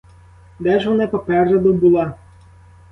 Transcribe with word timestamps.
Де 0.59 0.79
ж 0.79 0.89
вона 0.89 1.07
попереду 1.07 1.73
була? 1.73 2.13